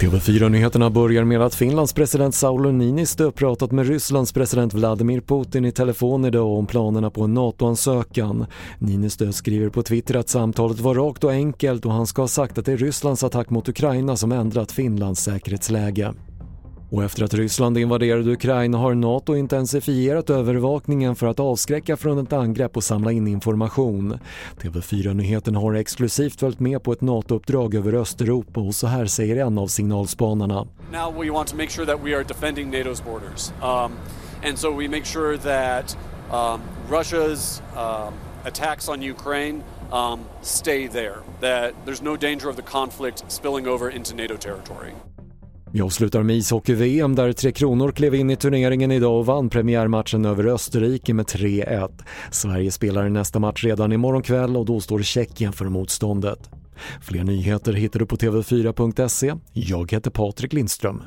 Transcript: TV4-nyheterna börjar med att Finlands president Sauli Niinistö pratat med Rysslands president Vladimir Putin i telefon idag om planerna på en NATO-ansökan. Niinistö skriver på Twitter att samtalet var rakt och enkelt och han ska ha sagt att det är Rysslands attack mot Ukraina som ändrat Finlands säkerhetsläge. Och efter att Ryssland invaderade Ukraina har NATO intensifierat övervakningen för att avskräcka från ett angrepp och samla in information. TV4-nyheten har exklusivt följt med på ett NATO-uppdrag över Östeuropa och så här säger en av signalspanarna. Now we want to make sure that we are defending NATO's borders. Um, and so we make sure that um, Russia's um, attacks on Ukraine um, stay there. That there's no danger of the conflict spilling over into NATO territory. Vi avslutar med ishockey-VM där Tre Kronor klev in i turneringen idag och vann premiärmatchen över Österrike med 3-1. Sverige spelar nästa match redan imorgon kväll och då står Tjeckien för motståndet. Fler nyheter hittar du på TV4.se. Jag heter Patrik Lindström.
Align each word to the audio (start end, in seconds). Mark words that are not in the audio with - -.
TV4-nyheterna 0.00 0.90
börjar 0.90 1.24
med 1.24 1.42
att 1.42 1.54
Finlands 1.54 1.92
president 1.92 2.34
Sauli 2.34 2.72
Niinistö 2.72 3.30
pratat 3.30 3.72
med 3.72 3.88
Rysslands 3.88 4.32
president 4.32 4.74
Vladimir 4.74 5.20
Putin 5.20 5.64
i 5.64 5.72
telefon 5.72 6.24
idag 6.24 6.58
om 6.58 6.66
planerna 6.66 7.10
på 7.10 7.22
en 7.22 7.34
NATO-ansökan. 7.34 8.46
Niinistö 8.78 9.32
skriver 9.32 9.68
på 9.68 9.82
Twitter 9.82 10.14
att 10.14 10.28
samtalet 10.28 10.80
var 10.80 10.94
rakt 10.94 11.24
och 11.24 11.30
enkelt 11.30 11.86
och 11.86 11.92
han 11.92 12.06
ska 12.06 12.22
ha 12.22 12.28
sagt 12.28 12.58
att 12.58 12.66
det 12.66 12.72
är 12.72 12.76
Rysslands 12.76 13.24
attack 13.24 13.50
mot 13.50 13.68
Ukraina 13.68 14.16
som 14.16 14.32
ändrat 14.32 14.72
Finlands 14.72 15.20
säkerhetsläge. 15.20 16.14
Och 16.90 17.04
efter 17.04 17.24
att 17.24 17.34
Ryssland 17.34 17.78
invaderade 17.78 18.32
Ukraina 18.32 18.78
har 18.78 18.94
NATO 18.94 19.36
intensifierat 19.36 20.30
övervakningen 20.30 21.16
för 21.16 21.26
att 21.26 21.40
avskräcka 21.40 21.96
från 21.96 22.18
ett 22.18 22.32
angrepp 22.32 22.76
och 22.76 22.84
samla 22.84 23.12
in 23.12 23.28
information. 23.28 24.18
TV4-nyheten 24.60 25.54
har 25.54 25.74
exklusivt 25.74 26.40
följt 26.40 26.60
med 26.60 26.82
på 26.82 26.92
ett 26.92 27.00
NATO-uppdrag 27.00 27.74
över 27.74 27.94
Östeuropa 27.94 28.60
och 28.60 28.74
så 28.74 28.86
här 28.86 29.06
säger 29.06 29.46
en 29.46 29.58
av 29.58 29.66
signalspanarna. 29.66 30.66
Now 30.92 31.22
we 31.22 31.30
want 31.30 31.48
to 31.48 31.56
make 31.56 31.70
sure 31.70 31.86
that 31.86 32.04
we 32.04 32.16
are 32.16 32.24
defending 32.24 32.70
NATO's 32.70 33.04
borders. 33.04 33.52
Um, 33.62 33.92
and 34.44 34.58
so 34.58 34.76
we 34.78 34.88
make 34.88 35.04
sure 35.04 35.38
that 35.38 35.96
um, 36.30 36.60
Russia's 36.90 37.62
um, 37.76 38.14
attacks 38.44 38.88
on 38.88 39.02
Ukraine 39.02 39.62
um, 39.92 40.20
stay 40.42 40.88
there. 40.88 41.16
That 41.40 41.72
there's 41.84 42.02
no 42.02 42.16
danger 42.16 42.48
of 42.50 42.56
the 42.56 42.62
conflict 42.62 43.24
spilling 43.28 43.66
over 43.66 43.90
into 43.90 44.14
NATO 44.14 44.36
territory. 44.36 44.92
Vi 45.74 45.80
avslutar 45.80 46.22
med 46.22 46.36
ishockey-VM 46.36 47.14
där 47.14 47.32
Tre 47.32 47.52
Kronor 47.52 47.92
klev 47.92 48.14
in 48.14 48.30
i 48.30 48.36
turneringen 48.36 48.90
idag 48.90 49.18
och 49.18 49.26
vann 49.26 49.50
premiärmatchen 49.50 50.24
över 50.24 50.46
Österrike 50.46 51.14
med 51.14 51.26
3-1. 51.26 51.90
Sverige 52.30 52.70
spelar 52.70 53.08
nästa 53.08 53.38
match 53.38 53.64
redan 53.64 53.92
imorgon 53.92 54.22
kväll 54.22 54.56
och 54.56 54.66
då 54.66 54.80
står 54.80 55.02
Tjeckien 55.02 55.52
för 55.52 55.64
motståndet. 55.64 56.50
Fler 57.02 57.24
nyheter 57.24 57.72
hittar 57.72 58.00
du 58.00 58.06
på 58.06 58.16
TV4.se. 58.16 59.34
Jag 59.52 59.92
heter 59.92 60.10
Patrik 60.10 60.52
Lindström. 60.52 61.02